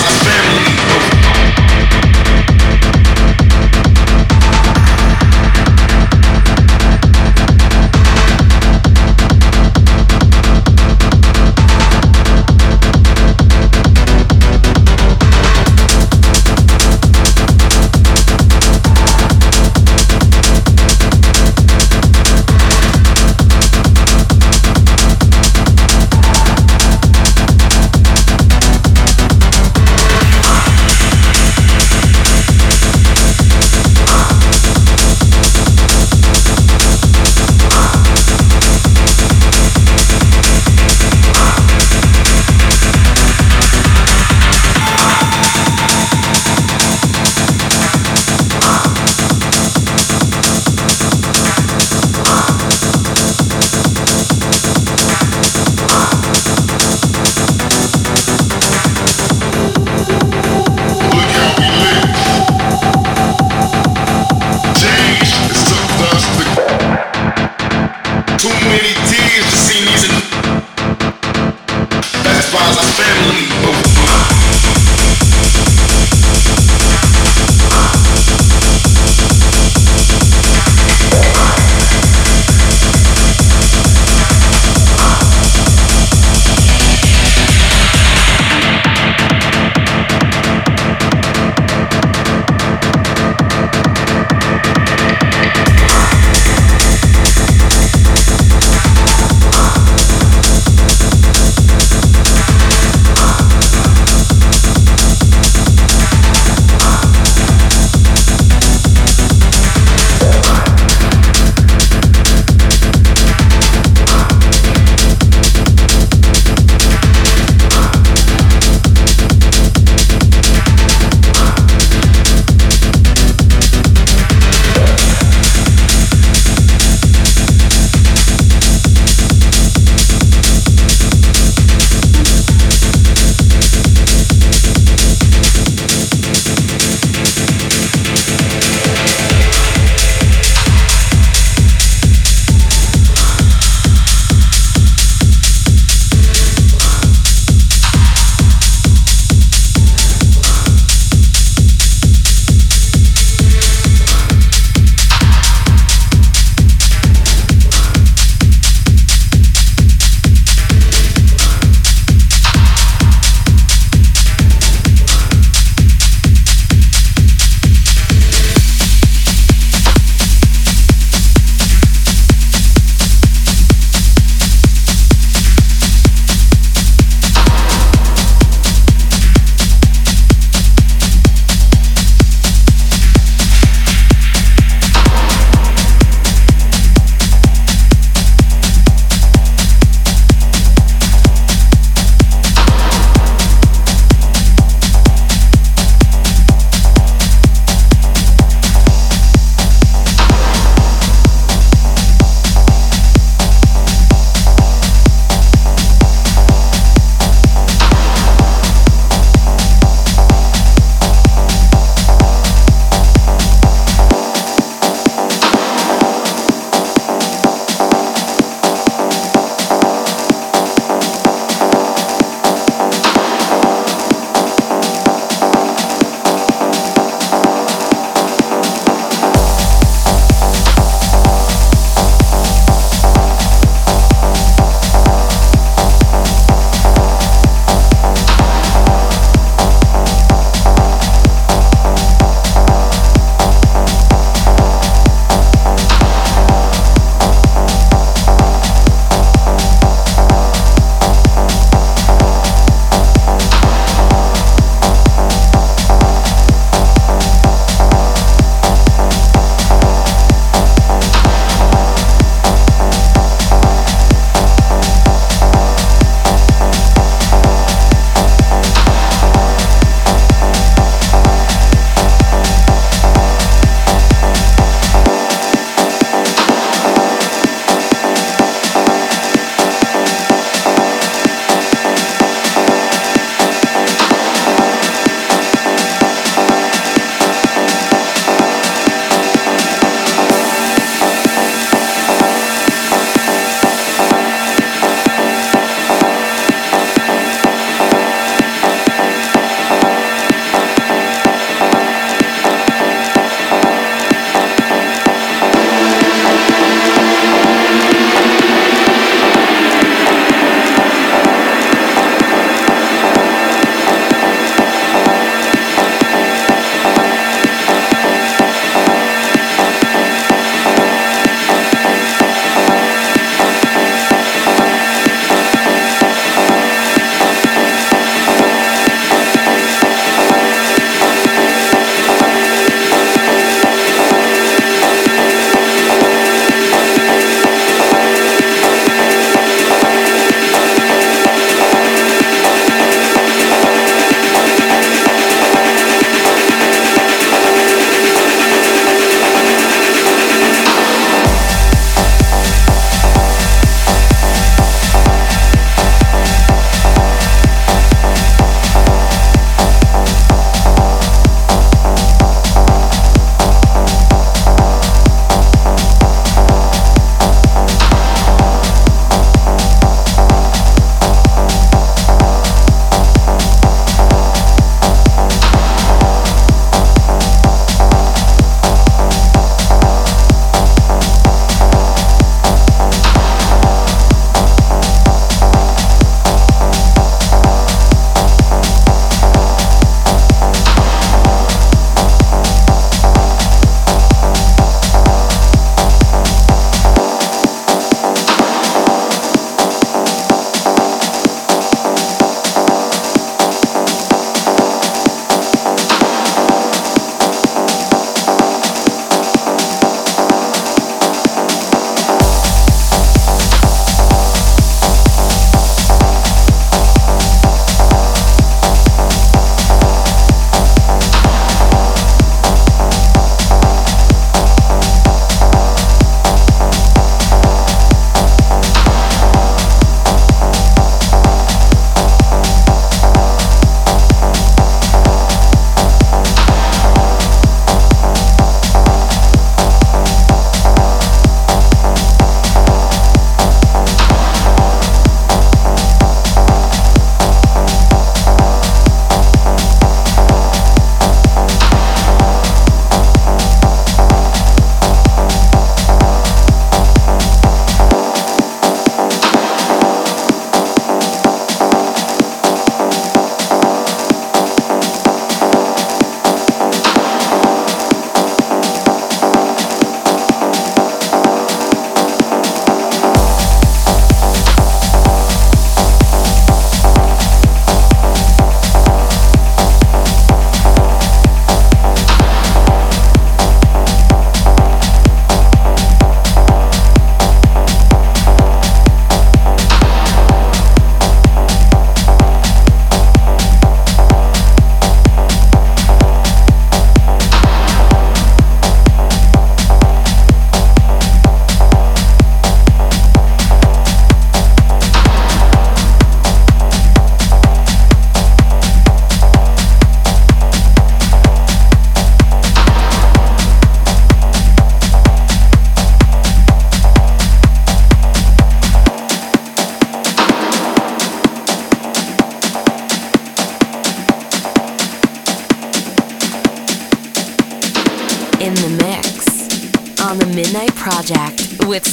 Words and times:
family. 0.00 0.79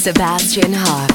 Sebastian 0.08 0.72
Hart. 0.72 1.07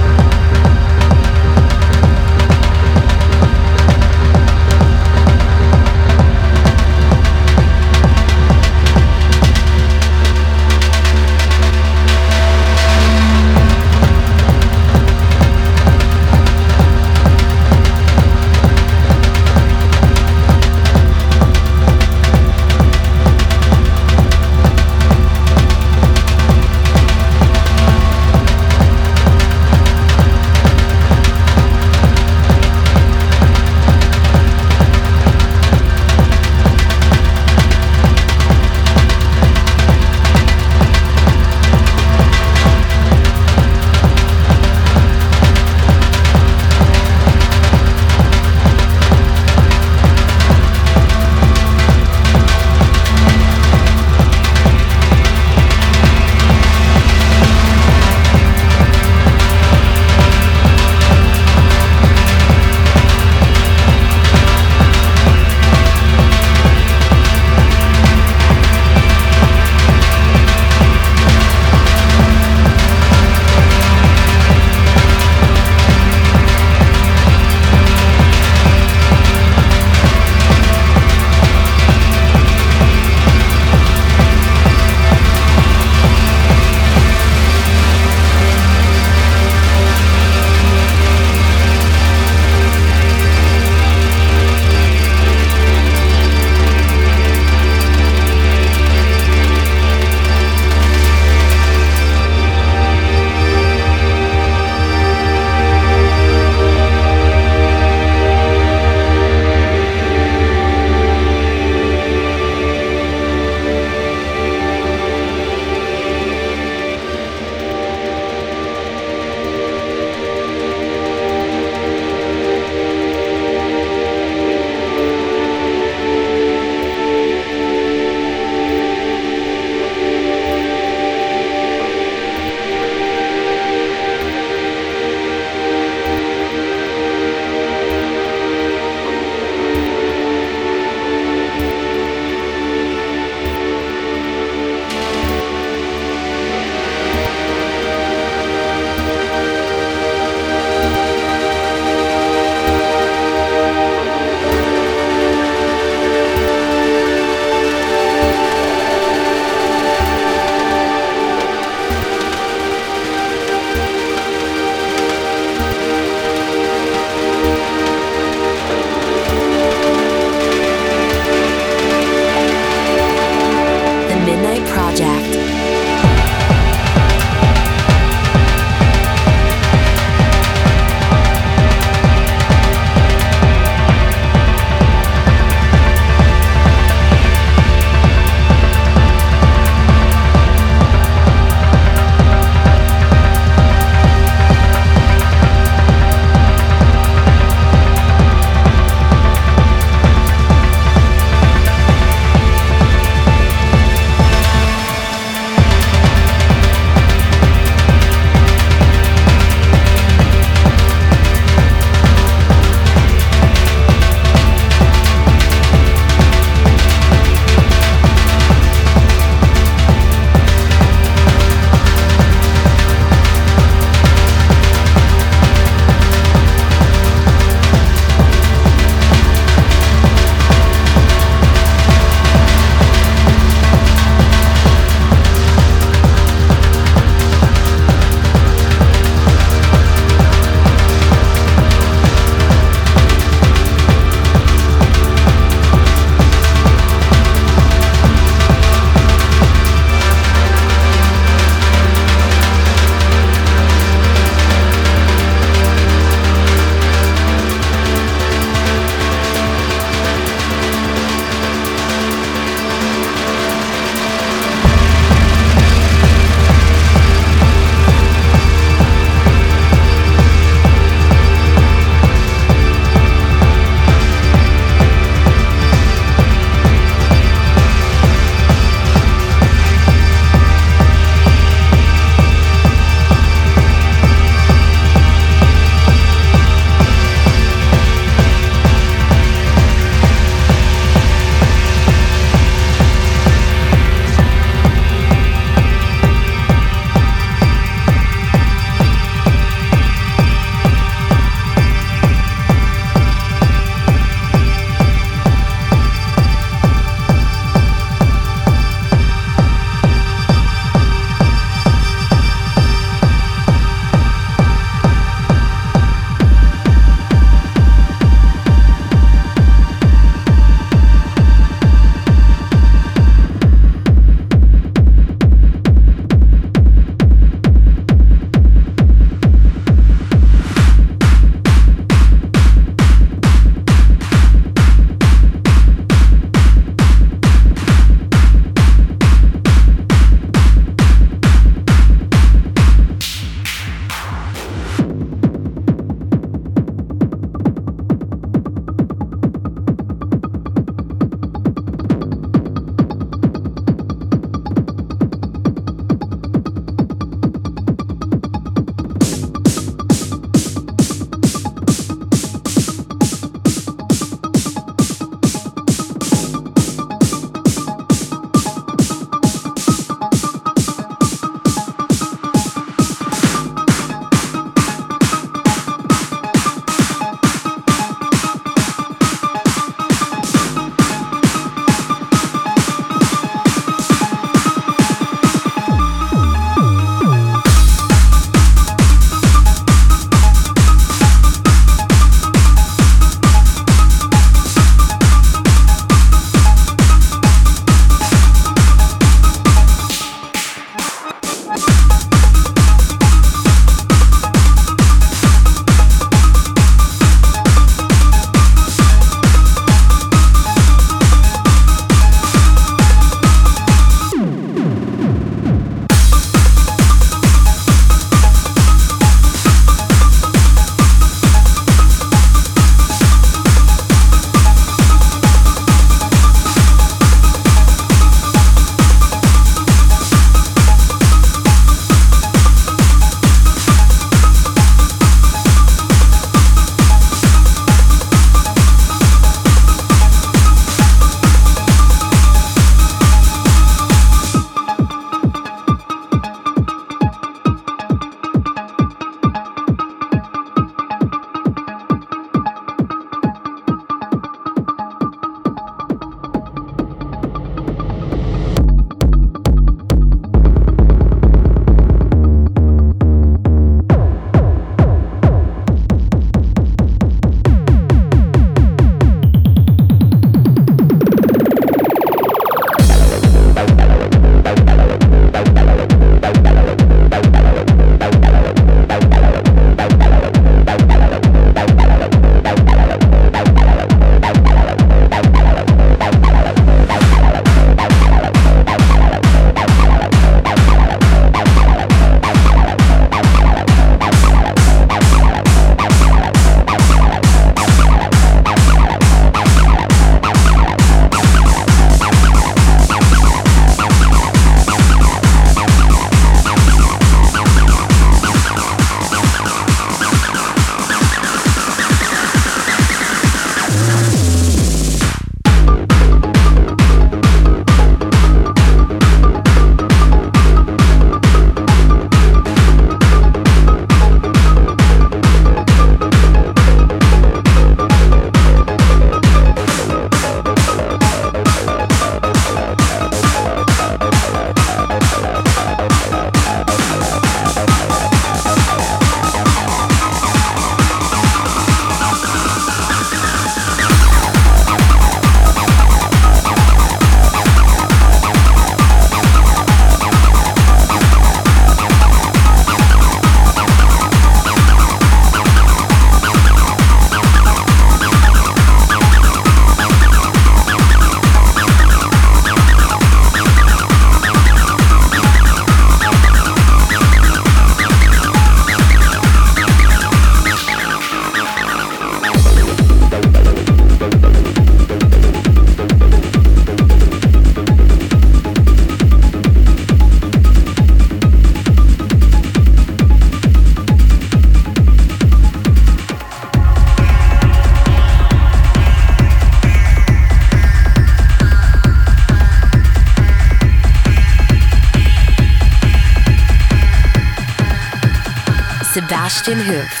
Sebastian 599.31 599.61
Hooft. 599.61 600.00